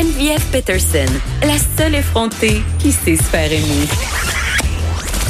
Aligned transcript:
Geneviève 0.00 0.42
Peterson, 0.50 1.12
la 1.42 1.58
seule 1.76 1.96
effrontée 1.96 2.62
qui 2.78 2.90
sait 2.90 3.16
se 3.16 3.22
faire 3.22 3.52
aimer. 3.52 3.86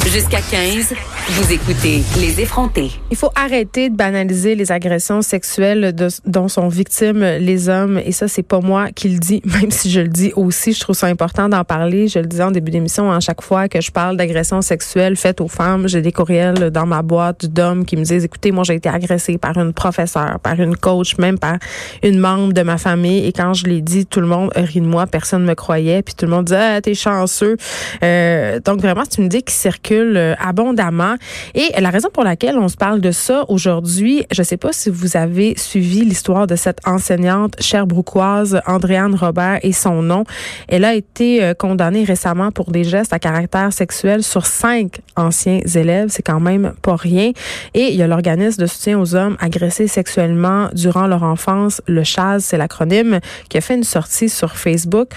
Jusqu'à 0.09 0.39
15, 0.39 0.93
vous 1.31 1.53
écoutez 1.53 2.03
Les 2.19 2.41
effrontés. 2.41 2.91
Il 3.09 3.15
faut 3.15 3.31
arrêter 3.35 3.89
de 3.89 3.95
banaliser 3.95 4.53
les 4.53 4.73
agressions 4.73 5.21
sexuelles 5.21 5.95
dont 6.25 6.49
sont 6.49 6.67
victimes 6.67 7.21
les 7.21 7.69
hommes. 7.69 8.01
Et 8.03 8.11
ça, 8.11 8.27
c'est 8.27 8.43
pas 8.43 8.59
moi 8.59 8.91
qui 8.91 9.07
le 9.07 9.17
dis, 9.17 9.41
même 9.61 9.71
si 9.71 9.89
je 9.89 10.01
le 10.01 10.09
dis 10.09 10.33
aussi. 10.35 10.73
Je 10.73 10.81
trouve 10.81 10.95
ça 10.95 11.07
important 11.07 11.47
d'en 11.47 11.63
parler. 11.63 12.09
Je 12.09 12.19
le 12.19 12.25
disais 12.25 12.43
en 12.43 12.51
début 12.51 12.71
d'émission, 12.71 13.09
à 13.11 13.21
chaque 13.21 13.41
fois 13.41 13.69
que 13.69 13.79
je 13.79 13.91
parle 13.91 14.17
d'agressions 14.17 14.61
sexuelles 14.61 15.15
faites 15.15 15.39
aux 15.39 15.47
femmes, 15.47 15.87
j'ai 15.87 16.01
des 16.01 16.11
courriels 16.11 16.69
dans 16.69 16.85
ma 16.85 17.01
boîte 17.01 17.45
d'hommes 17.45 17.85
qui 17.85 17.95
me 17.95 18.03
disent, 18.03 18.25
écoutez, 18.25 18.51
moi, 18.51 18.65
j'ai 18.65 18.75
été 18.75 18.89
agressée 18.89 19.37
par 19.37 19.57
une 19.57 19.71
professeure, 19.71 20.37
par 20.39 20.59
une 20.59 20.75
coach, 20.75 21.17
même 21.17 21.39
par 21.39 21.57
une 22.03 22.19
membre 22.19 22.51
de 22.51 22.61
ma 22.61 22.77
famille. 22.77 23.25
Et 23.25 23.31
quand 23.31 23.53
je 23.53 23.67
l'ai 23.67 23.81
dit, 23.81 24.05
tout 24.05 24.19
le 24.19 24.27
monde 24.27 24.51
rit 24.55 24.81
de 24.81 24.85
moi. 24.85 25.07
Personne 25.07 25.45
me 25.45 25.53
croyait. 25.53 26.01
Puis 26.01 26.13
tout 26.13 26.25
le 26.25 26.31
monde 26.31 26.45
disait, 26.45 26.75
ah, 26.75 26.81
t'es 26.81 26.93
chanceux. 26.93 27.55
Euh, 28.03 28.59
donc 28.59 28.81
vraiment, 28.81 29.03
c'est 29.09 29.19
une 29.19 29.27
idée 29.27 29.43
qui 29.43 29.53
circule 29.53 30.17
euh, 30.17 30.35
abondamment. 30.39 31.15
Et 31.53 31.69
la 31.79 31.89
raison 31.89 32.09
pour 32.13 32.23
laquelle 32.23 32.57
on 32.57 32.67
se 32.67 32.77
parle 32.77 33.01
de 33.01 33.11
ça 33.11 33.45
aujourd'hui, 33.47 34.25
je 34.31 34.41
ne 34.41 34.45
sais 34.45 34.57
pas 34.57 34.73
si 34.73 34.89
vous 34.89 35.17
avez 35.17 35.57
suivi 35.57 36.03
l'histoire 36.03 36.47
de 36.47 36.55
cette 36.55 36.79
enseignante 36.87 37.55
cherbrouquoise, 37.61 38.61
Andréane 38.67 39.15
Robert, 39.15 39.59
et 39.63 39.73
son 39.73 40.01
nom. 40.01 40.23
Elle 40.67 40.85
a 40.85 40.93
été 40.93 41.43
euh, 41.43 41.53
condamnée 41.53 42.03
récemment 42.03 42.51
pour 42.51 42.71
des 42.71 42.83
gestes 42.83 43.13
à 43.13 43.19
caractère 43.19 43.73
sexuel 43.73 44.23
sur 44.23 44.45
cinq 44.45 45.01
anciens 45.15 45.61
élèves. 45.75 46.09
C'est 46.09 46.23
quand 46.23 46.39
même 46.39 46.73
pas 46.81 46.95
rien. 46.95 47.31
Et 47.73 47.89
il 47.89 47.95
y 47.95 48.03
a 48.03 48.07
l'organisme 48.07 48.61
de 48.61 48.67
soutien 48.67 48.99
aux 48.99 49.15
hommes 49.15 49.37
agressés 49.39 49.87
sexuellement 49.87 50.69
durant 50.73 51.07
leur 51.07 51.23
enfance, 51.23 51.81
le 51.87 52.03
CHAZ, 52.03 52.43
c'est 52.43 52.57
l'acronyme, 52.57 53.19
qui 53.49 53.57
a 53.57 53.61
fait 53.61 53.75
une 53.75 53.83
sortie 53.83 54.29
sur 54.29 54.55
Facebook 54.55 55.09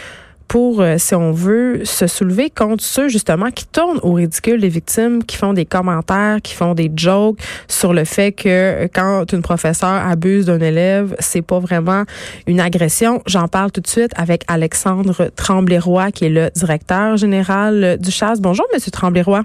pour, 0.49 0.81
euh, 0.81 0.97
si 0.99 1.15
on 1.15 1.33
veut, 1.33 1.85
se 1.85 2.07
soulever 2.07 2.51
contre 2.51 2.83
ceux 2.83 3.09
justement 3.09 3.51
qui 3.51 3.67
tournent 3.67 4.01
au 4.03 4.13
ridicule 4.13 4.61
les 4.61 4.69
victimes, 4.69 5.25
qui 5.25 5.37
font 5.37 5.53
des 5.53 5.65
commentaires, 5.65 6.41
qui 6.43 6.55
font 6.55 6.75
des 6.75 6.91
jokes 6.95 7.39
sur 7.69 7.93
le 7.93 8.05
fait 8.05 8.33
que 8.33 8.49
euh, 8.49 8.89
quand 8.93 9.33
une 9.33 9.43
professeure 9.43 10.07
abuse 10.07 10.47
d'un 10.47 10.61
élève, 10.61 11.17
c'est 11.19 11.43
pas 11.43 11.59
vraiment 11.59 12.05
une 12.47 12.61
agression. 12.61 13.23
J'en 13.27 13.49
parle 13.49 13.73
tout 13.73 13.81
de 13.81 13.87
suite 13.87 14.13
avec 14.17 14.45
Alexandre 14.49 15.31
Tremblay-Roy, 15.37 16.11
qui 16.13 16.27
est 16.27 16.31
le 16.31 16.51
directeur 16.55 17.17
général 17.17 17.99
du 17.99 18.11
CHAS. 18.11 18.37
Bonjour, 18.41 18.67
Monsieur 18.73 18.91
Tremblay-Roy. 18.91 19.43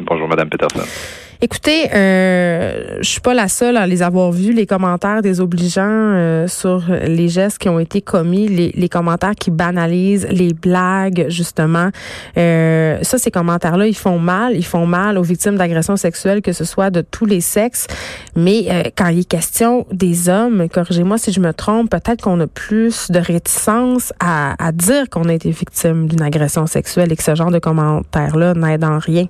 Bonjour, 0.00 0.28
Madame 0.28 0.48
Peterson. 0.48 0.80
Écoutez, 1.42 1.88
euh, 1.94 2.98
je 3.00 3.08
suis 3.08 3.22
pas 3.22 3.32
la 3.32 3.48
seule 3.48 3.78
à 3.78 3.86
les 3.86 4.02
avoir 4.02 4.30
vus, 4.30 4.52
les 4.52 4.66
commentaires 4.66 5.22
désobligeants 5.22 5.80
euh, 5.86 6.46
sur 6.46 6.84
les 6.90 7.28
gestes 7.28 7.56
qui 7.56 7.70
ont 7.70 7.80
été 7.80 8.02
commis, 8.02 8.46
les, 8.46 8.72
les 8.74 8.88
commentaires 8.90 9.34
qui 9.34 9.50
banalisent 9.50 10.28
les 10.30 10.52
blagues, 10.52 11.26
justement. 11.30 11.88
Euh, 12.36 12.98
ça, 13.00 13.16
ces 13.16 13.30
commentaires-là, 13.30 13.86
ils 13.86 13.96
font 13.96 14.18
mal. 14.18 14.54
Ils 14.54 14.66
font 14.66 14.84
mal 14.84 15.16
aux 15.16 15.22
victimes 15.22 15.56
d'agressions 15.56 15.96
sexuelles, 15.96 16.42
que 16.42 16.52
ce 16.52 16.66
soit 16.66 16.90
de 16.90 17.00
tous 17.00 17.24
les 17.24 17.40
sexes. 17.40 17.86
Mais 18.36 18.66
euh, 18.68 18.82
quand 18.94 19.08
il 19.08 19.20
est 19.20 19.24
question 19.28 19.86
des 19.90 20.28
hommes, 20.28 20.68
corrigez-moi 20.68 21.16
si 21.16 21.32
je 21.32 21.40
me 21.40 21.54
trompe, 21.54 21.88
peut-être 21.88 22.20
qu'on 22.20 22.38
a 22.40 22.46
plus 22.48 23.10
de 23.10 23.18
réticence 23.18 24.12
à, 24.20 24.62
à 24.62 24.72
dire 24.72 25.08
qu'on 25.08 25.26
a 25.30 25.32
été 25.32 25.50
victime 25.50 26.06
d'une 26.06 26.20
agression 26.20 26.66
sexuelle 26.66 27.10
et 27.10 27.16
que 27.16 27.22
ce 27.22 27.34
genre 27.34 27.50
de 27.50 27.58
commentaires-là 27.58 28.52
n'aide 28.52 28.84
en 28.84 28.98
rien. 28.98 29.26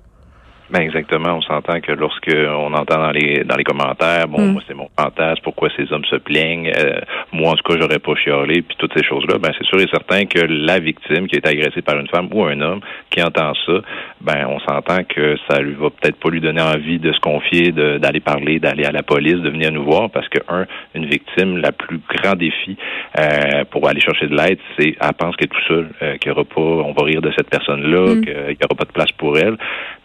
Ben 0.73 0.83
exactement, 0.83 1.35
on 1.39 1.43
s'entend 1.43 1.81
que 1.81 1.91
lorsque 1.91 2.31
on 2.33 2.73
entend 2.75 2.99
dans 2.99 3.11
les 3.11 3.43
dans 3.45 3.57
les 3.57 3.65
commentaires, 3.65 4.29
bon, 4.29 4.41
Mm. 4.41 4.53
moi 4.53 4.63
c'est 4.69 4.75
mon 4.75 4.89
fantasme, 4.97 5.41
pourquoi 5.43 5.69
ces 5.77 5.93
hommes 5.93 6.05
se 6.05 6.15
plaignent, 6.17 6.71
euh, 6.77 7.01
moi 7.33 7.51
en 7.51 7.55
tout 7.57 7.65
cas 7.73 7.77
j'aurais 7.81 7.99
pas 7.99 8.15
chialé, 8.15 8.63
puis 8.63 8.77
toutes 8.79 8.93
ces 8.97 9.05
choses-là, 9.05 9.39
ben 9.39 9.51
c'est 9.59 9.67
sûr 9.67 9.81
et 9.81 9.89
certain 9.91 10.27
que 10.27 10.39
la 10.47 10.79
victime 10.79 11.27
qui 11.27 11.35
a 11.35 11.39
été 11.39 11.49
agressée 11.49 11.83
par 11.83 11.99
une 11.99 12.07
femme 12.07 12.29
ou 12.33 12.45
un 12.45 12.61
homme 12.61 12.81
qui 13.11 13.21
entend 13.21 13.53
ça, 13.67 13.73
ben 14.21 14.47
on 14.49 14.61
s'entend 14.61 15.03
que 15.05 15.37
ça 15.51 15.61
lui 15.61 15.75
va 15.75 15.91
peut-être 15.91 16.21
pas 16.21 16.31
lui 16.31 16.41
donner 16.41 16.63
envie 16.63 17.01
de 17.01 17.13
se 17.13 17.19
confier, 17.21 17.73
de- 17.73 17.99
d'aller 17.99 18.21
parler, 18.21 18.61
d'aller 18.61 18.85
à 18.85 18.93
la 18.93 19.03
police, 19.03 19.39
de 19.43 19.51
venir 19.51 19.73
nous 19.73 19.83
voir, 19.85 20.09
parce 20.11 20.29
que 20.29 20.39
un, 20.49 20.67
une 20.95 21.07
victime, 21.07 21.59
la 21.59 21.73
plus 21.73 21.99
grand 22.15 22.37
défi 22.37 22.77
euh, 23.19 23.65
pour 23.73 23.89
aller 23.89 24.01
chercher 24.01 24.29
de 24.29 24.37
l'aide, 24.37 24.59
c'est 24.79 24.95
elle 25.01 25.15
pense 25.19 25.35
qu'elle 25.35 25.47
est 25.47 25.49
tout 25.49 25.67
seule, 25.67 25.89
euh, 26.03 26.17
qu'il 26.19 26.31
y 26.31 26.33
aura 26.33 26.45
pas, 26.45 26.61
on 26.61 26.93
va 26.93 27.03
rire 27.05 27.23
de 27.23 27.33
cette 27.37 27.51
personne-là, 27.51 28.15
Mm. 28.15 28.21
qu'il 28.25 28.33
y 28.61 28.65
aura 28.65 28.77
pas 28.79 28.85
de 28.85 28.93
place 28.93 29.11
pour 29.19 29.37
elle, 29.37 29.57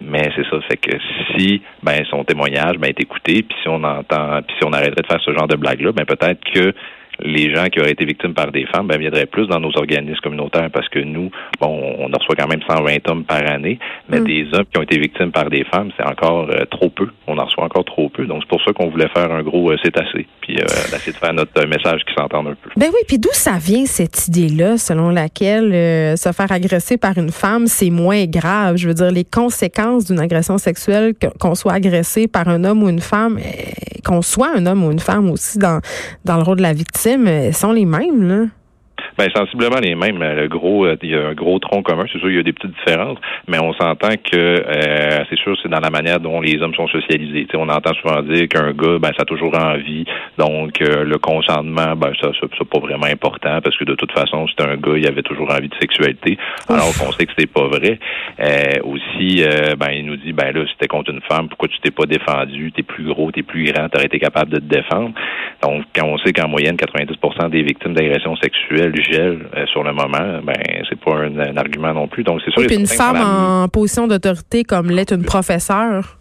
mais 0.01 0.31
c'est 0.35 0.43
ça, 0.49 0.54
fait 0.61 0.77
que 0.77 0.97
si 1.35 1.61
ben 1.83 2.03
son 2.09 2.23
témoignage 2.23 2.77
ben, 2.77 2.87
est 2.87 2.99
écouté, 2.99 3.43
puis 3.43 3.57
si 3.61 3.69
on 3.69 3.83
entend, 3.83 4.41
puis 4.47 4.55
si 4.57 4.65
on 4.65 4.73
arrêterait 4.73 5.01
de 5.01 5.07
faire 5.07 5.21
ce 5.21 5.31
genre 5.33 5.47
de 5.47 5.55
blague-là, 5.55 5.91
ben 5.91 6.05
peut-être 6.05 6.43
que 6.51 6.73
les 7.21 7.53
gens 7.53 7.65
qui 7.67 7.79
auraient 7.79 7.91
été 7.91 8.05
victimes 8.05 8.33
par 8.33 8.51
des 8.51 8.65
femmes 8.65 8.87
ben, 8.87 8.97
viendraient 8.97 9.25
plus 9.25 9.47
dans 9.47 9.59
nos 9.59 9.75
organismes 9.77 10.19
communautaires 10.21 10.69
parce 10.71 10.89
que 10.89 10.99
nous, 10.99 11.31
bon, 11.59 11.95
on 11.99 12.11
en 12.11 12.17
reçoit 12.17 12.35
quand 12.35 12.47
même 12.47 12.61
120 12.67 13.09
hommes 13.09 13.23
par 13.23 13.45
année, 13.49 13.79
mais 14.09 14.19
Mm. 14.19 14.25
des 14.25 14.47
hommes 14.53 14.65
qui 14.71 14.79
ont 14.79 14.83
été 14.83 14.97
victimes 14.99 15.31
par 15.31 15.49
des 15.49 15.63
femmes, 15.65 15.91
c'est 15.97 16.05
encore 16.05 16.49
euh, 16.49 16.65
trop 16.65 16.89
peu. 16.89 17.07
On 17.27 17.37
en 17.37 17.45
reçoit 17.45 17.63
encore 17.63 17.85
trop 17.85 18.09
peu. 18.09 18.25
Donc 18.25 18.41
c'est 18.43 18.49
pour 18.49 18.61
ça 18.63 18.73
qu'on 18.73 18.89
voulait 18.89 19.09
faire 19.09 19.31
un 19.31 19.43
gros 19.43 19.71
euh, 19.71 19.77
c'est 19.83 19.97
assez, 19.97 20.25
puis 20.41 20.57
euh, 20.57 20.61
d'essayer 20.91 21.11
de 21.13 21.17
faire 21.17 21.33
notre 21.33 21.51
euh, 21.61 21.67
message 21.67 22.01
qui 22.07 22.13
s'entende 22.13 22.47
un 22.47 22.55
peu. 22.55 22.69
Ben 22.77 22.87
oui, 22.89 22.99
puis 23.07 23.17
d'où 23.19 23.29
ça 23.33 23.57
vient 23.59 23.85
cette 23.85 24.27
idée-là, 24.27 24.77
selon 24.77 25.09
laquelle 25.09 25.73
euh, 25.73 26.15
se 26.15 26.31
faire 26.31 26.51
agresser 26.51 26.97
par 26.97 27.17
une 27.17 27.31
femme, 27.31 27.67
c'est 27.67 27.89
moins 27.89 28.25
grave? 28.25 28.77
Je 28.77 28.87
veux 28.87 28.93
dire, 28.93 29.11
les 29.11 29.23
conséquences 29.23 30.05
d'une 30.05 30.19
agression 30.19 30.57
sexuelle, 30.57 31.13
qu'on 31.39 31.55
soit 31.55 31.73
agressé 31.73 32.27
par 32.27 32.47
un 32.47 32.63
homme 32.63 32.83
ou 32.83 32.89
une 32.89 33.01
femme, 33.01 33.37
euh, 33.37 33.41
qu'on 34.05 34.21
soit 34.21 34.51
un 34.55 34.65
homme 34.65 34.83
ou 34.83 34.91
une 34.91 34.99
femme 34.99 35.29
aussi 35.29 35.57
dans, 35.57 35.81
dans 36.23 36.37
le 36.37 36.43
rôle 36.43 36.57
de 36.57 36.61
la 36.61 36.73
victime, 36.73 37.27
euh, 37.27 37.51
sont 37.51 37.71
les 37.71 37.85
mêmes, 37.85 38.27
là. 38.27 38.45
Ben, 39.17 39.29
sensiblement 39.33 39.79
les 39.79 39.95
mêmes. 39.95 40.19
Le 40.19 40.47
gros, 40.47 40.85
euh, 40.85 40.97
il 41.01 41.11
y 41.11 41.15
a 41.15 41.27
un 41.27 41.33
gros 41.33 41.57
tronc 41.59 41.83
commun. 41.83 42.05
C'est 42.11 42.19
sûr, 42.19 42.29
il 42.29 42.35
y 42.35 42.39
a 42.39 42.43
des 42.43 42.53
petites 42.53 42.73
différences, 42.85 43.17
mais 43.47 43.59
on 43.59 43.73
s'entend 43.73 44.15
que 44.15 44.35
euh, 44.35 45.23
c'est 45.29 45.37
sûr, 45.37 45.55
c'est 45.61 45.69
dans 45.69 45.79
la 45.79 45.89
manière 45.89 46.19
dont 46.19 46.41
les 46.41 46.61
hommes 46.61 46.73
sont 46.73 46.87
socialisés. 46.87 47.45
Tu 47.45 47.51
sais, 47.51 47.57
on 47.57 47.69
entend 47.69 47.93
souvent 47.93 48.21
dire 48.21 48.47
qu'un 48.49 48.71
gars, 48.71 48.99
ben, 48.99 49.11
ça 49.15 49.21
a 49.21 49.25
toujours 49.25 49.57
envie. 49.57 50.05
Donc, 50.37 50.81
euh, 50.81 51.03
le 51.03 51.17
consentement, 51.17 51.95
ben, 51.95 52.11
ça, 52.21 52.31
ça, 52.39 52.47
c'est 52.57 52.69
pas 52.69 52.79
vraiment 52.79 53.05
important 53.05 53.59
parce 53.63 53.77
que 53.77 53.85
de 53.85 53.95
toute 53.95 54.11
façon, 54.11 54.47
c'est 54.47 54.65
un 54.65 54.75
gars, 54.75 54.97
il 54.97 55.07
avait 55.07 55.23
toujours 55.23 55.49
envie 55.51 55.69
de 55.69 55.75
sexualité. 55.79 56.37
Alors 56.67 56.91
qu'on 56.97 57.11
sait 57.13 57.25
que 57.25 57.31
c'est 57.37 57.51
pas 57.51 57.67
vrai. 57.67 57.99
Euh, 58.39 58.81
aussi, 58.83 59.43
euh, 59.43 59.75
ben, 59.77 59.91
il 59.91 60.05
nous 60.05 60.17
dit, 60.17 60.33
ben 60.33 60.51
là, 60.53 60.65
t'es 60.77 60.87
contre 60.87 61.11
une 61.11 61.21
femme, 61.21 61.47
pourquoi 61.47 61.69
tu 61.69 61.79
t'es 61.79 61.91
pas 61.91 62.05
défendu? 62.05 62.71
T'es 62.71 62.83
plus 62.83 63.05
gros, 63.05 63.31
t'es 63.31 63.43
plus 63.43 63.71
grand, 63.71 63.87
t'aurais 63.87 64.05
été 64.05 64.19
capable 64.19 64.51
de 64.51 64.57
te 64.57 64.65
défendre. 64.65 65.11
Donc, 65.63 65.85
quand 65.95 66.05
on 66.05 66.17
sait 66.17 66.33
qu'en 66.33 66.49
moyenne, 66.49 66.75
90% 66.75 67.49
des 67.49 67.63
victimes 67.63 67.93
d'agressions 67.93 68.35
sexuelles 68.37 68.93
euh, 69.13 69.65
sur 69.67 69.83
le 69.83 69.93
moment, 69.93 70.39
ben 70.43 70.55
c'est 70.89 70.99
pas 70.99 71.15
un, 71.15 71.37
un 71.39 71.57
argument 71.57 71.93
non 71.93 72.07
plus. 72.07 72.23
Donc, 72.23 72.41
c'est 72.43 72.51
sûr. 72.51 72.63
Et 72.63 72.67
puis 72.67 72.75
une 72.77 72.87
femme 72.87 73.15
la- 73.15 73.63
en 73.63 73.67
position 73.67 74.07
d'autorité 74.07 74.63
comme 74.63 74.89
l'est 74.89 75.11
une 75.11 75.23
professeure. 75.23 76.17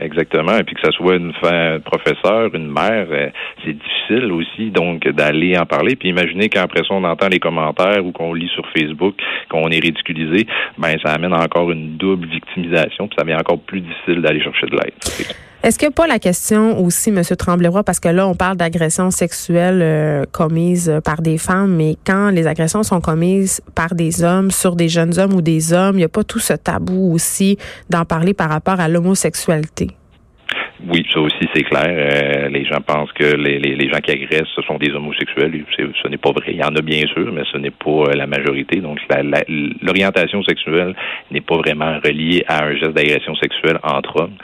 Exactement. 0.00 0.56
Et 0.56 0.62
puis 0.62 0.76
que 0.76 0.80
ça 0.80 0.92
soit 0.92 1.16
une 1.16 1.32
fa- 1.34 1.80
professeure, 1.84 2.54
une 2.54 2.68
mère, 2.70 3.08
euh, 3.10 3.30
c'est 3.64 3.72
difficile 3.72 4.30
aussi 4.30 4.70
donc 4.70 5.06
d'aller 5.08 5.58
en 5.58 5.66
parler. 5.66 5.96
Puis 5.96 6.08
imaginez 6.10 6.48
qu'après 6.48 6.82
ça, 6.84 6.94
on 6.94 7.02
entend 7.02 7.26
les 7.26 7.40
commentaires 7.40 8.06
ou 8.06 8.12
qu'on 8.12 8.32
lit 8.32 8.48
sur 8.54 8.64
Facebook 8.76 9.16
qu'on 9.48 9.68
est 9.70 9.80
ridiculisé, 9.80 10.46
ben 10.78 10.96
ça 11.04 11.12
amène 11.14 11.34
encore 11.34 11.72
une 11.72 11.96
double 11.96 12.28
victimisation, 12.28 13.08
puis 13.08 13.16
ça 13.18 13.24
devient 13.24 13.38
encore 13.40 13.58
plus 13.60 13.80
difficile 13.80 14.22
d'aller 14.22 14.40
chercher 14.40 14.66
de 14.66 14.76
l'aide. 14.76 14.94
Est-ce 15.64 15.84
a 15.84 15.90
pas 15.90 16.06
la 16.06 16.20
question 16.20 16.80
aussi, 16.80 17.10
M. 17.10 17.20
Tremblay-Roy, 17.22 17.82
parce 17.82 17.98
que 17.98 18.08
là, 18.08 18.28
on 18.28 18.36
parle 18.36 18.56
d'agressions 18.56 19.10
sexuelles 19.10 19.80
euh, 19.82 20.24
commises 20.30 20.88
euh, 20.88 21.00
par 21.00 21.20
des 21.20 21.36
femmes, 21.36 21.74
mais 21.74 21.96
quand 22.06 22.30
les 22.30 22.46
agressions 22.46 22.84
sont 22.84 23.00
commises 23.00 23.60
par 23.74 23.96
des 23.96 24.22
hommes 24.22 24.52
sur 24.52 24.76
des 24.76 24.88
jeunes 24.88 25.18
hommes 25.18 25.34
ou 25.34 25.42
des 25.42 25.72
hommes, 25.72 25.96
il 25.96 25.98
n'y 25.98 26.04
a 26.04 26.08
pas 26.08 26.22
tout 26.22 26.38
ce 26.38 26.52
tabou 26.52 27.12
aussi 27.12 27.58
d'en 27.90 28.04
parler 28.04 28.34
par 28.34 28.50
rapport 28.50 28.78
à 28.78 28.86
l'homosexualité? 28.86 29.96
Oui, 30.86 31.04
ça 31.12 31.18
aussi 31.20 31.48
c'est 31.52 31.64
clair. 31.64 31.86
Euh, 31.88 32.48
les 32.50 32.64
gens 32.64 32.80
pensent 32.80 33.10
que 33.12 33.34
les, 33.34 33.58
les, 33.58 33.74
les 33.74 33.88
gens 33.88 33.98
qui 33.98 34.12
agressent, 34.12 34.48
ce 34.54 34.62
sont 34.62 34.76
des 34.78 34.92
homosexuels. 34.92 35.64
Ce 35.76 36.08
n'est 36.08 36.16
pas 36.18 36.30
vrai. 36.30 36.52
Il 36.52 36.56
y 36.56 36.62
en 36.62 36.68
a 36.76 36.80
bien 36.82 37.04
sûr, 37.08 37.32
mais 37.32 37.42
ce 37.50 37.58
n'est 37.58 37.72
pas 37.72 37.90
euh, 37.90 38.14
la 38.14 38.26
majorité. 38.28 38.80
Donc 38.80 39.00
la- 39.10 39.24
la- 39.24 39.42
l'orientation 39.82 40.42
sexuelle 40.44 40.94
n'est 41.32 41.40
pas 41.40 41.56
vraiment 41.56 41.98
reliée 42.04 42.44
à 42.46 42.64
un 42.64 42.74
geste 42.76 42.92
d'agression 42.92 43.34
sexuelle 43.36 43.78
entre 43.82 44.20
hommes. 44.22 44.36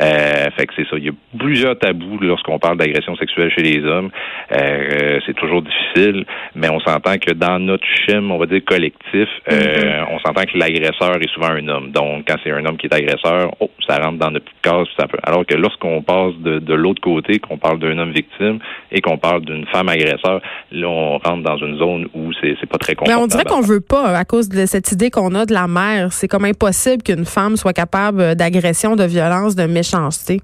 Euh, 0.00 0.50
fait 0.56 0.66
que 0.66 0.72
c'est 0.76 0.88
ça. 0.88 0.96
Il 0.96 1.04
y 1.04 1.08
a 1.10 1.12
plusieurs 1.38 1.78
tabous 1.78 2.18
lorsqu'on 2.22 2.58
parle 2.58 2.78
d'agression 2.78 3.14
sexuelle 3.16 3.50
chez 3.54 3.62
les 3.62 3.84
hommes. 3.84 4.10
Euh, 4.52 5.20
c'est 5.26 5.34
toujours 5.36 5.62
difficile, 5.62 6.24
mais 6.54 6.70
on 6.70 6.80
s'entend 6.80 7.18
que 7.18 7.32
dans 7.34 7.58
notre 7.58 7.86
schéma, 8.06 8.32
on 8.34 8.38
va 8.38 8.46
dire 8.46 8.64
collectif, 8.64 9.28
euh, 9.52 10.04
on 10.10 10.18
s'entend 10.20 10.44
que 10.44 10.56
l'agresseur 10.56 11.16
est 11.20 11.28
souvent 11.34 11.50
un 11.50 11.68
homme. 11.68 11.90
Donc 11.92 12.24
quand 12.26 12.36
c'est 12.42 12.50
un 12.50 12.64
homme 12.64 12.78
qui 12.78 12.86
est 12.86 12.94
agresseur, 12.94 13.54
oh, 13.60 13.70
ça 13.86 13.98
rentre 13.98 14.18
dans 14.18 14.30
notre 14.30 14.50
case. 14.62 14.86
Ça 14.98 15.06
peut. 15.06 15.18
Alors 15.22 15.44
que 15.44 15.54
lorsqu'on 15.82 16.02
passe 16.02 16.34
de, 16.42 16.58
de 16.58 16.74
l'autre 16.74 17.00
côté, 17.00 17.38
qu'on 17.38 17.58
parle 17.58 17.78
d'un 17.78 17.98
homme 17.98 18.12
victime 18.12 18.58
et 18.90 19.00
qu'on 19.00 19.18
parle 19.18 19.42
d'une 19.42 19.66
femme 19.66 19.88
agresseur, 19.88 20.40
là 20.70 20.88
on 20.88 21.18
rentre 21.18 21.42
dans 21.42 21.56
une 21.56 21.78
zone 21.78 22.06
où 22.14 22.32
c'est 22.40 22.56
c'est 22.60 22.68
pas 22.68 22.78
très 22.78 22.92
Mais 22.92 22.96
confortable. 23.12 23.22
on 23.22 23.26
dirait 23.26 23.44
qu'on 23.44 23.60
veut 23.60 23.80
pas, 23.80 24.16
à 24.16 24.24
cause 24.24 24.48
de 24.48 24.66
cette 24.66 24.92
idée 24.92 25.10
qu'on 25.10 25.34
a 25.34 25.46
de 25.46 25.52
la 25.52 25.66
mère. 25.68 26.12
C'est 26.12 26.28
comme 26.28 26.44
impossible 26.44 27.02
qu'une 27.02 27.24
femme 27.24 27.56
soit 27.56 27.72
capable 27.72 28.34
d'agression, 28.34 28.96
de 28.96 29.04
violence, 29.04 29.56
de 29.56 29.64
méchanceté. 29.66 30.40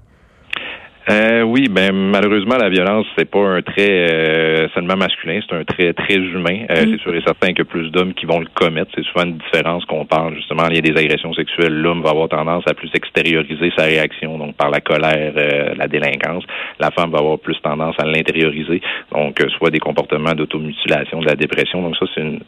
Euh, 1.09 1.41
oui, 1.41 1.67
ben 1.69 1.91
malheureusement 1.91 2.57
la 2.57 2.69
violence 2.69 3.07
c'est 3.17 3.25
pas 3.29 3.39
un 3.39 3.61
trait 3.63 4.11
euh, 4.11 4.67
seulement 4.75 4.95
masculin, 4.95 5.39
c'est 5.47 5.55
un 5.55 5.63
trait 5.63 5.93
très 5.93 6.17
humain. 6.17 6.65
Euh, 6.69 6.85
mm. 6.85 6.91
C'est 6.91 7.01
sûr 7.01 7.15
et 7.15 7.21
certain 7.25 7.53
que 7.53 7.63
plus 7.63 7.89
d'hommes 7.89 8.13
qui 8.13 8.27
vont 8.27 8.39
le 8.39 8.47
commettre, 8.53 8.91
c'est 8.93 9.03
souvent 9.05 9.25
une 9.25 9.37
différence 9.37 9.85
qu'on 9.85 10.05
parle 10.05 10.35
justement. 10.35 10.67
Il 10.69 10.75
y 10.75 10.77
a 10.77 10.81
des 10.81 10.99
agressions 10.99 11.33
sexuelles, 11.33 11.73
l'homme 11.73 12.03
va 12.03 12.11
avoir 12.11 12.29
tendance 12.29 12.63
à 12.67 12.75
plus 12.75 12.91
extérioriser 12.93 13.71
sa 13.75 13.85
réaction, 13.85 14.37
donc 14.37 14.55
par 14.55 14.69
la 14.69 14.81
colère, 14.81 15.33
euh, 15.35 15.73
la 15.75 15.87
délinquance. 15.87 16.43
La 16.79 16.91
femme 16.91 17.09
va 17.09 17.17
avoir 17.19 17.39
plus 17.39 17.59
tendance 17.63 17.95
à 17.97 18.05
l'intérioriser, 18.05 18.81
donc 19.11 19.43
soit 19.57 19.71
des 19.71 19.79
comportements 19.79 20.33
d'automutilation, 20.33 21.21
de 21.21 21.25
la 21.25 21.35
dépression. 21.35 21.81
Donc 21.81 21.95
ça 21.97 22.05
c'est 22.13 22.21
une, 22.21 22.39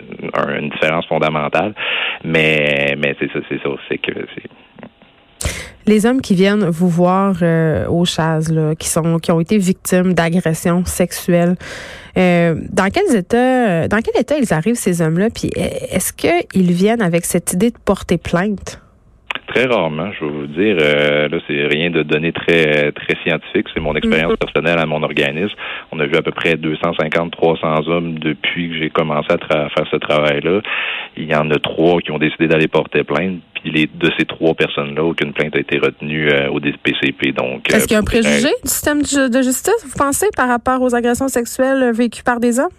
une, 0.56 0.70
différence 0.70 1.08
fondamentale. 1.08 1.74
Mais 2.24 2.96
mais 3.00 3.16
c'est 3.20 3.32
ça, 3.32 3.40
c'est 3.50 3.62
ça, 3.64 3.70
c'est 3.90 3.98
que 3.98 4.14
c'est 4.36 4.50
les 5.92 6.06
hommes 6.06 6.22
qui 6.22 6.36
viennent 6.36 6.70
vous 6.70 6.88
voir 6.88 7.36
euh, 7.42 7.86
aux 7.88 8.06
chaises, 8.06 8.54
qui 8.80 8.88
sont 8.88 9.20
qui 9.20 9.32
ont 9.32 9.42
été 9.42 9.58
victimes 9.58 10.14
d'agressions 10.14 10.86
sexuelles, 10.86 11.56
euh, 12.18 12.56
dans 12.72 12.90
quels 12.90 13.14
états, 13.14 13.90
dans 13.90 14.00
quel 14.00 14.20
état 14.22 14.38
ils 14.38 14.54
arrivent 14.54 14.76
ces 14.76 15.02
hommes-là? 15.02 15.30
Puis 15.30 15.52
est-ce 15.56 16.14
qu'ils 16.14 16.72
viennent 16.72 17.02
avec 17.02 17.26
cette 17.26 17.52
idée 17.54 17.72
de 17.72 17.78
porter 17.84 18.18
plainte? 18.18 18.82
Très 19.48 19.66
rarement, 19.66 20.10
je 20.18 20.24
vais 20.24 20.32
vous 20.32 20.48
dire. 20.48 20.78
Euh, 20.80 21.28
là, 21.28 21.38
c'est 21.46 21.68
rien 21.68 21.90
de 21.90 22.04
données 22.04 22.32
très 22.32 22.94
très 22.94 23.16
scientifique. 23.24 23.68
C'est 23.74 23.82
mon 23.82 23.96
expérience 23.96 24.34
mm. 24.34 24.38
personnelle 24.38 24.80
à 24.80 24.86
mon 24.86 25.04
organisme. 25.04 25.56
On 25.92 26.00
a 26.00 26.06
vu 26.06 26.16
à 26.16 26.22
peu 26.22 26.32
près 26.32 26.56
250, 26.56 27.32
300 27.32 27.88
hommes 27.88 28.18
depuis 28.18 28.70
que 28.70 28.78
j'ai 28.78 28.90
commencé 28.90 29.28
à 29.30 29.38
faire 29.70 29.88
ce 29.92 29.98
travail-là. 29.98 30.62
Il 31.18 31.30
y 31.30 31.36
en 31.36 31.52
a 31.52 31.60
trois 31.60 32.00
qui 32.00 32.12
ont 32.12 32.18
décidé 32.18 32.48
d'aller 32.48 32.70
porter 32.70 33.04
plainte. 33.04 33.42
Puis 33.62 33.72
les, 33.72 33.88
de 33.88 34.10
ces 34.18 34.26
trois 34.26 34.54
personnes-là, 34.54 35.04
aucune 35.04 35.34
plainte 35.34 35.56
a 35.56 35.60
été 35.60 35.78
retenue 35.78 36.30
euh, 36.30 36.50
au 36.50 36.60
DPCP. 36.60 37.32
Donc, 37.32 37.72
est-ce 37.72 37.88
qu'il 37.88 37.94
y 37.94 37.96
a 37.96 38.00
un 38.00 38.02
euh, 38.02 38.06
préjugé 38.06 38.50
du 38.64 38.70
système 38.70 39.02
de 39.02 39.42
justice, 39.42 39.86
vous 39.86 39.98
pensez, 39.98 40.28
par 40.36 40.48
rapport 40.48 40.82
aux 40.82 40.96
agressions 40.96 41.28
sexuelles 41.28 41.92
vécues 41.94 42.24
par 42.24 42.40
des 42.40 42.60
hommes? 42.60 42.70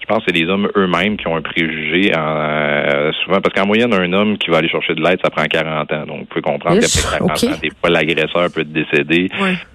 Je 0.00 0.06
pense 0.06 0.24
que 0.24 0.32
c'est 0.32 0.38
les 0.38 0.48
hommes 0.48 0.68
eux-mêmes 0.76 1.16
qui 1.16 1.26
ont 1.26 1.36
un 1.36 1.42
préjugé 1.42 2.12
euh, 2.16 3.12
souvent 3.24 3.40
parce 3.40 3.54
qu'en 3.54 3.66
moyenne 3.66 3.92
un 3.92 4.12
homme 4.12 4.38
qui 4.38 4.50
va 4.50 4.58
aller 4.58 4.68
chercher 4.68 4.94
de 4.94 5.02
l'aide 5.02 5.18
ça 5.22 5.30
prend 5.30 5.44
40 5.44 5.92
ans. 5.92 6.06
Donc 6.06 6.18
vous 6.20 6.24
pouvez 6.26 6.42
comprendre 6.42 6.80
qu'après 6.80 7.18
40 7.18 7.44
ans 7.44 7.58
des 7.62 7.70
fois 7.70 7.90
l'agresseur 7.90 8.48
peut 8.54 8.64
décéder 8.64 9.28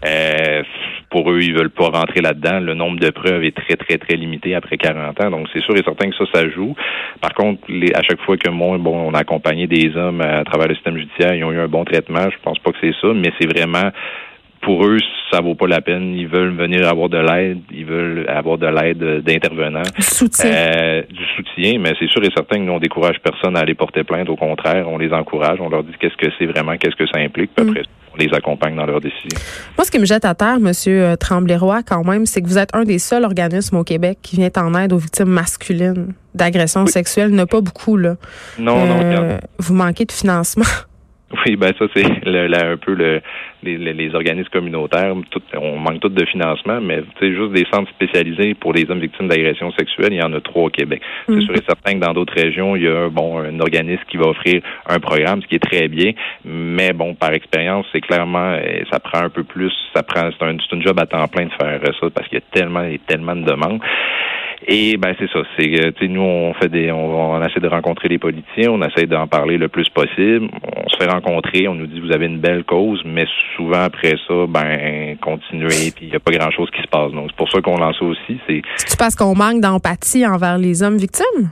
euh, 0.06 0.64
pour 1.10 1.31
eux 1.31 1.40
ils 1.42 1.54
veulent 1.54 1.70
pas 1.70 1.90
rentrer 1.90 2.22
là-dedans. 2.22 2.60
Le 2.60 2.74
nombre 2.74 3.00
de 3.00 3.10
preuves 3.10 3.44
est 3.44 3.56
très 3.56 3.75
très 3.75 3.98
très 3.98 4.16
limité 4.16 4.56
après 4.56 4.78
40 4.78 5.22
ans. 5.22 5.30
Donc 5.30 5.48
c'est 5.54 5.62
sûr 5.62 5.75
et 5.75 5.84
certain 5.84 6.10
que 6.10 6.16
ça 6.16 6.25
ça 6.34 6.50
joue. 6.50 6.75
Par 7.22 7.34
contre 7.34 7.62
les, 7.70 7.94
à 7.94 8.02
chaque 8.02 8.22
fois 8.22 8.38
que 8.38 8.50
moi 8.50 8.78
bon 8.78 9.10
on 9.10 9.14
a 9.14 9.20
accompagné 9.20 9.68
des 9.68 9.96
hommes 9.96 10.22
à 10.22 10.44
travers 10.44 10.68
le 10.68 10.75
système 10.75 10.98
judiciaire 10.98 11.36
ils 11.36 11.44
ont 11.44 11.52
eu 11.52 11.60
un 11.60 11.68
bon 11.68 11.86
traitement. 11.86 12.30
Je 12.30 12.38
pense 12.44 12.60
pas 12.60 12.72
que 12.72 12.78
c'est 12.81 12.96
ça 13.02 13.14
mais 13.14 13.31
c'est 13.40 13.48
vraiment 13.48 13.92
pour 14.63 14.86
eux, 14.86 14.98
ça 15.31 15.42
vaut 15.42 15.56
pas 15.56 15.68
la 15.68 15.81
peine. 15.81 16.15
Ils 16.15 16.27
veulent 16.27 16.56
venir 16.56 16.88
avoir 16.88 17.10
de 17.10 17.18
l'aide, 17.18 17.60
ils 17.71 17.86
veulent 17.86 18.25
avoir 18.27 18.57
de 18.57 18.68
l'aide 18.68 19.24
d'intervenants. 19.24 19.81
Du 19.95 20.01
soutien. 20.01 20.50
Euh, 20.51 21.01
du 21.10 21.25
soutien, 21.36 21.80
mais 21.80 21.94
c'est 22.00 22.10
sûr 22.10 22.24
et 22.24 22.30
certain 22.36 22.57
que 22.57 22.63
nous, 22.63 22.74
on 22.74 22.80
décourage 22.80 23.18
personne 23.24 23.57
à 23.57 23.62
aller 23.62 23.75
porter 23.75 24.04
plainte. 24.04 24.30
Au 24.30 24.36
contraire, 24.36 24.88
on 24.88 24.98
les 24.98 25.12
encourage, 25.12 25.60
on 25.60 25.69
leur 25.69 25.83
dit 25.83 25.94
qu'est-ce 26.00 26.18
que 26.18 26.31
c'est 26.38 26.45
vraiment, 26.45 26.77
qu'est-ce 26.77 26.95
que 26.95 27.07
ça 27.07 27.19
implique, 27.19 27.51
puis 27.56 27.65
mm. 27.65 27.69
après, 27.69 27.83
on 28.13 28.18
les 28.18 28.33
accompagne 28.33 28.75
dans 28.75 28.86
leurs 28.86 29.01
décisions. 29.01 29.39
Moi, 29.77 29.86
ce 29.86 29.92
qui 29.92 30.00
me 30.00 30.06
jette 30.06 30.25
à 30.25 30.36
terre, 30.36 30.60
Monsieur 30.60 31.04
euh, 31.04 31.15
Tremblay-Roy, 31.15 31.81
quand 31.83 32.04
même, 32.04 32.25
c'est 32.25 32.42
que 32.42 32.48
vous 32.48 32.57
êtes 32.57 32.74
un 32.74 32.83
des 32.83 33.00
seuls 33.00 33.24
organismes 33.24 33.77
au 33.77 33.83
Québec 33.83 34.19
qui 34.21 34.36
vient 34.36 34.50
en 34.57 34.75
aide 34.75 34.94
aux 34.94 34.98
victimes 34.98 35.30
masculines 35.30 36.13
d'agressions 36.36 36.86
sexuelles. 36.86 37.30
Il 37.30 37.36
n'y 37.36 37.42
en 37.42 37.44
a 37.44 37.48
pas 37.48 37.62
beaucoup, 37.62 37.98
là. 37.98 38.15
Non, 38.60 38.86
non. 38.86 39.00
Euh, 39.01 39.38
vous 39.60 39.74
manquez 39.74 40.06
de 40.06 40.12
financement. 40.12 40.65
Oui, 41.45 41.56
ben 41.56 41.71
ça 41.77 41.85
c'est 41.95 42.25
le, 42.25 42.53
un 42.53 42.77
peu 42.77 42.94
le, 42.94 43.21
les, 43.63 43.77
les, 43.77 44.15
organismes 44.15 44.50
communautaires. 44.50 45.13
Tout, 45.31 45.41
on 45.56 45.77
manque 45.77 46.00
tout 46.00 46.09
de 46.09 46.25
financement, 46.25 46.80
mais 46.81 47.03
c'est 47.19 47.33
juste 47.33 47.51
des 47.51 47.65
centres 47.71 47.89
spécialisés 47.91 48.53
pour 48.53 48.74
les 48.74 48.89
hommes 48.89 49.00
victimes 49.00 49.27
d'agressions 49.27 49.71
sexuelles. 49.71 50.13
Il 50.13 50.19
y 50.19 50.24
en 50.24 50.33
a 50.33 50.41
trois 50.41 50.63
au 50.63 50.69
Québec. 50.69 51.01
C'est 51.25 51.33
mm-hmm. 51.33 51.45
sûr 51.45 51.56
et 51.56 51.63
certain 51.68 51.94
que 51.94 52.06
dans 52.06 52.13
d'autres 52.13 52.33
régions, 52.35 52.75
il 52.75 52.83
y 52.83 52.88
a 52.88 53.09
bon 53.09 53.39
un 53.39 53.59
organisme 53.59 54.03
qui 54.09 54.18
va 54.18 54.27
offrir 54.27 54.62
un 54.88 55.00
programme, 55.00 55.41
ce 55.41 55.47
qui 55.47 55.56
est 55.56 55.63
très 55.63 55.88
bien. 55.88 56.12
Mais 56.45 56.94
bon, 56.94 57.15
par 57.15 57.33
expérience, 57.33 57.86
c'est 57.91 58.01
clairement 58.01 58.53
euh, 58.53 58.83
ça 58.91 59.00
prend 59.00 59.24
un 59.24 59.29
peu 59.29 59.44
plus. 59.44 59.74
Ça 59.95 60.03
prend 60.03 60.29
c'est 60.38 60.45
un, 60.45 60.56
un 60.56 60.81
job 60.81 61.00
à 61.00 61.06
temps 61.06 61.27
plein 61.27 61.45
de 61.45 61.51
faire 61.51 61.79
ça 61.83 62.09
parce 62.13 62.27
qu'il 62.27 62.39
y 62.39 62.41
a 62.41 62.59
tellement 62.59 62.83
et 62.83 63.00
tellement 63.07 63.36
de 63.36 63.44
demandes. 63.44 63.79
Et 64.68 64.98
ben 64.98 65.13
c'est 65.19 65.30
ça. 65.31 65.39
C'est 65.57 65.69
que 65.69 66.06
nous 66.06 66.21
on 66.21 66.54
fait 66.54 66.69
des, 66.69 66.92
on, 66.92 67.44
essaie 67.44 67.60
de 67.60 67.68
rencontrer 67.68 68.07
les 68.07 68.18
politiciens, 68.18 68.71
on 68.71 68.81
essaie 68.81 69.06
d'en 69.06 69.27
parler 69.27 69.57
le 69.57 69.68
plus 69.68 69.88
possible. 69.89 70.50
On 70.63 70.89
se 70.89 70.98
fait 70.98 71.10
rencontrer, 71.10 71.68
on 71.68 71.75
nous 71.75 71.88
dit 71.88 72.00
vous 72.00 72.12
avez 72.12 72.25
une 72.25 72.39
belle 72.39 72.63
cause, 72.63 73.01
mais 73.06 73.25
souvent 73.56 73.83
après 73.83 74.15
ça, 74.27 74.45
ben 74.48 75.18
continuez, 75.21 75.92
puis 75.95 76.06
il 76.06 76.10
n'y 76.10 76.15
a 76.15 76.19
pas 76.19 76.31
grand 76.31 76.51
chose 76.51 76.69
qui 76.71 76.81
se 76.81 76.88
passe. 76.88 77.12
Donc 77.12 77.27
c'est 77.30 77.38
pour 77.38 77.50
ça 77.50 77.62
qu'on 77.62 77.77
lance 77.77 78.01
aussi. 78.01 78.39
C'est 78.48 78.98
parce 78.98 79.15
qu'on 79.15 79.36
manque 79.36 79.62
d'empathie 79.62 80.25
envers 80.25 80.57
les 80.57 80.83
hommes 80.83 80.98
victimes? 80.98 81.51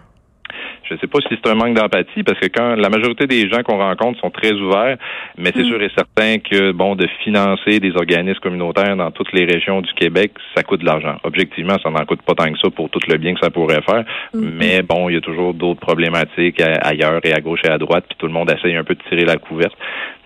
Je 0.91 0.95
ne 0.95 0.99
sais 0.99 1.07
pas 1.07 1.19
si 1.21 1.29
c'est 1.41 1.49
un 1.49 1.55
manque 1.55 1.73
d'empathie 1.73 2.21
parce 2.21 2.37
que 2.37 2.47
quand 2.47 2.75
la 2.75 2.89
majorité 2.89 3.25
des 3.25 3.47
gens 3.49 3.63
qu'on 3.63 3.77
rencontre 3.77 4.19
sont 4.19 4.29
très 4.29 4.51
ouverts, 4.51 4.97
mais 5.37 5.51
c'est 5.55 5.63
mm. 5.63 5.69
sûr 5.69 5.81
et 5.81 5.89
certain 5.95 6.39
que 6.39 6.73
bon 6.73 6.95
de 6.95 7.07
financer 7.23 7.79
des 7.79 7.95
organismes 7.95 8.41
communautaires 8.41 8.97
dans 8.97 9.09
toutes 9.09 9.31
les 9.31 9.45
régions 9.45 9.79
du 9.79 9.93
Québec, 9.93 10.33
ça 10.53 10.63
coûte 10.63 10.81
de 10.81 10.85
l'argent. 10.85 11.15
Objectivement, 11.23 11.77
ça 11.81 11.89
n'en 11.89 12.05
coûte 12.05 12.21
pas 12.23 12.35
tant 12.35 12.51
que 12.51 12.59
ça 12.59 12.69
pour 12.69 12.89
tout 12.89 12.99
le 13.07 13.17
bien 13.17 13.33
que 13.33 13.39
ça 13.39 13.49
pourrait 13.49 13.81
faire, 13.83 14.03
mm. 14.33 14.49
mais 14.59 14.81
bon, 14.81 15.07
il 15.07 15.13
y 15.13 15.17
a 15.17 15.21
toujours 15.21 15.53
d'autres 15.53 15.79
problématiques 15.79 16.61
ailleurs 16.61 17.21
et 17.23 17.31
à 17.31 17.39
gauche 17.39 17.61
et 17.63 17.69
à 17.69 17.77
droite, 17.77 18.03
puis 18.09 18.17
tout 18.19 18.27
le 18.27 18.33
monde 18.33 18.51
essaye 18.51 18.75
un 18.75 18.83
peu 18.83 18.95
de 18.95 19.01
tirer 19.07 19.23
la 19.23 19.37
couverte. 19.37 19.77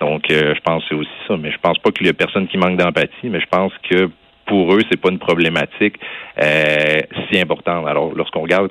Donc, 0.02 0.32
euh, 0.32 0.56
je 0.56 0.62
pense 0.62 0.82
que 0.84 0.90
c'est 0.90 0.96
aussi 0.96 1.10
ça. 1.28 1.38
Mais 1.38 1.52
je 1.52 1.58
pense 1.62 1.78
pas 1.78 1.92
qu'il 1.92 2.08
y 2.08 2.10
a 2.10 2.14
personne 2.14 2.48
qui 2.48 2.58
manque 2.58 2.78
d'empathie, 2.78 3.30
mais 3.30 3.40
je 3.40 3.48
pense 3.52 3.72
que 3.90 4.10
pour 4.46 4.74
eux, 4.74 4.82
c'est 4.90 5.00
pas 5.00 5.10
une 5.10 5.20
problématique 5.20 5.96
euh, 6.42 7.00
si 7.30 7.40
importante. 7.40 7.88
Alors, 7.88 8.14
lorsqu'on 8.16 8.42
regarde 8.42 8.70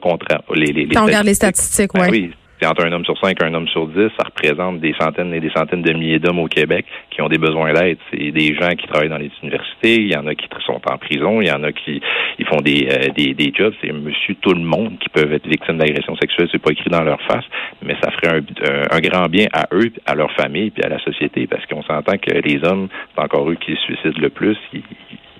les, 0.54 0.66
les, 0.66 0.86
les 0.86 0.98
on 0.98 1.06
regarde 1.06 1.26
les 1.26 1.34
statistiques, 1.34 1.90
ben 1.94 2.08
oui 2.10 2.32
entre 2.66 2.84
un 2.84 2.92
homme 2.92 3.04
sur 3.04 3.18
cinq 3.18 3.40
et 3.40 3.44
un 3.44 3.54
homme 3.54 3.68
sur 3.68 3.86
dix, 3.88 4.10
ça 4.18 4.26
représente 4.26 4.80
des 4.80 4.94
centaines 4.98 5.32
et 5.34 5.40
des 5.40 5.50
centaines 5.50 5.82
de 5.82 5.92
milliers 5.92 6.18
d'hommes 6.18 6.38
au 6.38 6.48
Québec 6.48 6.86
qui 7.10 7.22
ont 7.22 7.28
des 7.28 7.38
besoins 7.38 7.72
d'aide. 7.72 7.98
C'est 8.10 8.30
des 8.30 8.54
gens 8.54 8.70
qui 8.70 8.86
travaillent 8.86 9.08
dans 9.08 9.18
les 9.18 9.30
universités, 9.42 9.96
il 9.96 10.12
y 10.12 10.16
en 10.16 10.26
a 10.26 10.34
qui 10.34 10.48
sont 10.64 10.80
en 10.90 10.98
prison, 10.98 11.40
il 11.40 11.48
y 11.48 11.52
en 11.52 11.62
a 11.62 11.72
qui 11.72 12.00
ils 12.38 12.46
font 12.46 12.60
des, 12.60 12.88
euh, 12.90 13.08
des, 13.16 13.34
des, 13.34 13.52
jobs. 13.54 13.74
C'est 13.80 13.92
monsieur 13.92 14.34
tout 14.40 14.52
le 14.52 14.60
monde 14.60 14.98
qui 14.98 15.08
peuvent 15.08 15.32
être 15.32 15.46
victimes 15.46 15.78
d'agressions 15.78 16.16
sexuelles. 16.16 16.48
C'est 16.50 16.62
pas 16.62 16.72
écrit 16.72 16.90
dans 16.90 17.02
leur 17.02 17.20
face, 17.22 17.44
mais 17.82 17.96
ça 18.02 18.10
ferait 18.10 18.38
un, 18.38 18.96
un, 18.96 19.00
grand 19.00 19.26
bien 19.28 19.46
à 19.52 19.66
eux, 19.72 19.92
à 20.06 20.14
leur 20.14 20.32
famille, 20.32 20.70
puis 20.70 20.82
à 20.84 20.88
la 20.88 20.98
société, 21.00 21.46
parce 21.46 21.64
qu'on 21.66 21.82
s'entend 21.82 22.18
que 22.18 22.32
les 22.32 22.64
hommes, 22.64 22.88
c'est 23.14 23.22
encore 23.22 23.48
eux 23.50 23.56
qui 23.56 23.72
se 23.72 23.82
suicident 23.82 24.20
le 24.20 24.30
plus. 24.30 24.56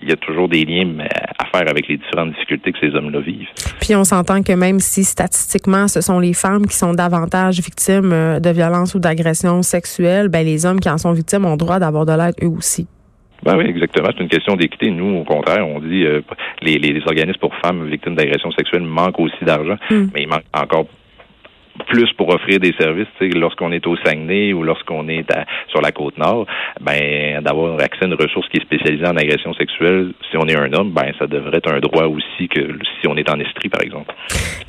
Il 0.04 0.10
y 0.10 0.12
a 0.12 0.16
toujours 0.16 0.48
des 0.48 0.64
liens 0.64 0.98
à 1.38 1.46
faire 1.46 1.68
avec 1.68 1.88
les 1.88 1.96
différentes 1.96 2.32
difficultés 2.32 2.72
que 2.72 2.78
ces 2.78 2.94
hommes-là 2.94 3.20
vivent. 3.20 3.48
Puis 3.80 3.96
on 3.96 4.04
s'entend 4.04 4.42
que 4.42 4.52
même 4.52 4.78
si 4.78 5.02
statistiquement 5.02 5.88
ce 5.88 6.00
sont 6.00 6.20
les 6.20 6.34
femmes 6.34 6.66
qui 6.66 6.76
sont 6.76 6.92
davantage 6.92 7.60
victimes 7.60 8.12
euh, 8.12 8.40
de 8.40 8.50
violences 8.50 8.94
ou 8.94 8.98
d'agressions 8.98 9.62
sexuelles, 9.62 10.28
ben 10.28 10.44
les 10.44 10.66
hommes 10.66 10.80
qui 10.80 10.90
en 10.90 10.98
sont 10.98 11.12
victimes 11.12 11.46
ont 11.46 11.56
droit 11.56 11.78
d'avoir 11.78 12.04
de 12.04 12.12
l'aide 12.12 12.34
eux 12.42 12.54
aussi. 12.54 12.86
Ben 13.42 13.56
oui, 13.58 13.64
exactement. 13.66 14.08
C'est 14.16 14.22
une 14.22 14.28
question 14.28 14.56
d'équité. 14.56 14.90
Nous, 14.90 15.18
au 15.18 15.24
contraire, 15.24 15.66
on 15.66 15.80
dit 15.80 16.04
euh, 16.04 16.22
les, 16.62 16.78
les, 16.78 17.02
organismes 17.06 17.40
pour 17.40 17.54
femmes 17.62 17.86
victimes 17.88 18.14
d'agressions 18.14 18.50
sexuelles 18.52 18.82
manquent 18.82 19.20
aussi 19.20 19.44
d'argent, 19.44 19.76
hmm. 19.90 20.06
mais 20.14 20.22
il 20.22 20.28
manque 20.28 20.44
encore 20.54 20.86
plus 21.88 22.12
pour 22.12 22.28
offrir 22.28 22.60
des 22.60 22.72
services, 22.78 23.08
lorsqu'on 23.20 23.72
est 23.72 23.86
au 23.86 23.96
Saguenay 23.96 24.52
ou 24.52 24.62
lorsqu'on 24.62 25.08
est 25.08 25.26
sur 25.68 25.80
la 25.80 25.92
côte 25.92 26.16
nord, 26.18 26.46
ben 26.80 27.42
d'avoir 27.42 27.80
accès 27.80 28.04
à 28.04 28.06
une 28.06 28.14
ressource 28.14 28.48
qui 28.48 28.58
est 28.58 28.62
spécialisée 28.62 29.06
en 29.06 29.16
agression 29.16 29.52
sexuelle, 29.54 30.12
si 30.30 30.36
on 30.36 30.46
est 30.46 30.56
un 30.56 30.72
homme, 30.72 30.90
ben 30.90 31.12
ça 31.18 31.26
devrait 31.26 31.58
être 31.58 31.72
un 31.72 31.80
droit 31.80 32.04
aussi 32.04 32.48
que 32.48 32.78
si 33.00 33.08
on 33.08 33.16
est 33.16 33.28
en 33.30 33.38
estrie, 33.40 33.68
par 33.68 33.82
exemple. 33.82 34.14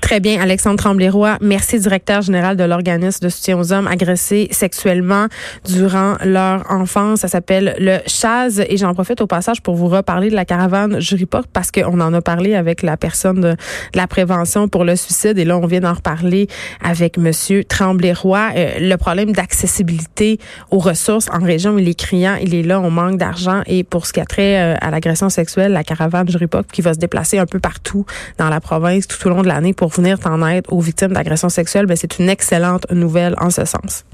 Très 0.05 0.19
bien, 0.19 0.39
Alexandre 0.39 0.77
Tremblay-Roy, 0.77 1.39
merci, 1.41 1.79
directeur 1.79 2.21
général 2.21 2.55
de 2.57 2.63
l'organisme 2.63 3.25
de 3.25 3.29
soutien 3.29 3.57
aux 3.57 3.74
hommes 3.74 3.88
agressés 3.88 4.47
sexuellement 4.51 5.25
durant 5.67 6.13
leur 6.24 6.71
enfance. 6.71 7.21
Ça 7.21 7.27
s'appelle 7.27 7.75
le 7.79 7.97
Chaz 8.05 8.63
et 8.69 8.77
j'en 8.77 8.93
profite 8.93 9.19
au 9.21 9.25
passage 9.25 9.63
pour 9.63 9.74
vous 9.74 9.88
reparler 9.88 10.29
de 10.29 10.35
la 10.35 10.45
caravane 10.45 11.00
Juriport 11.00 11.47
parce 11.51 11.71
qu'on 11.71 12.00
en 12.00 12.13
a 12.13 12.21
parlé 12.21 12.53
avec 12.53 12.83
la 12.83 12.97
personne 12.97 13.41
de, 13.41 13.55
la 13.95 14.05
prévention 14.05 14.67
pour 14.67 14.83
le 14.83 14.95
suicide 14.95 15.39
et 15.39 15.43
là 15.43 15.57
on 15.57 15.65
vient 15.65 15.79
d'en 15.79 15.93
reparler 15.93 16.50
avec 16.83 17.17
Monsieur 17.17 17.63
Tremblay-Roy. 17.63 18.50
Euh, 18.55 18.74
le 18.81 18.95
problème 18.97 19.31
d'accessibilité 19.31 20.38
aux 20.69 20.77
ressources 20.77 21.29
en 21.33 21.43
région, 21.43 21.79
il 21.79 21.89
est 21.89 22.00
criant, 22.00 22.35
il 22.39 22.53
est 22.53 22.62
là, 22.62 22.79
on 22.79 22.91
manque 22.91 23.17
d'argent. 23.17 23.63
Et 23.65 23.83
pour 23.83 24.05
ce 24.05 24.13
qui 24.13 24.19
a 24.19 24.25
trait 24.25 24.62
euh, 24.62 24.75
à 24.81 24.91
l'agression 24.91 25.29
sexuelle, 25.29 25.71
la 25.71 25.83
caravane 25.83 26.29
Juripop 26.29 26.71
qui 26.71 26.83
va 26.83 26.93
se 26.93 27.00
déplacer 27.00 27.39
un 27.39 27.47
peu 27.47 27.59
partout 27.59 28.05
dans 28.38 28.50
la 28.50 28.59
province 28.59 29.07
tout 29.07 29.27
au 29.27 29.31
long 29.31 29.41
de 29.41 29.47
l'année 29.47 29.74
pour 29.74 29.94
venir 29.95 30.17
en 30.25 30.45
aide 30.47 30.65
aux 30.69 30.79
victimes 30.79 31.13
d'agression 31.13 31.49
sexuelle, 31.49 31.85
ben, 31.85 31.97
c'est 31.97 32.19
une 32.19 32.29
excellente 32.29 32.89
nouvelle 32.91 33.35
en 33.37 33.49
ce 33.49 33.65
sens. 33.65 34.05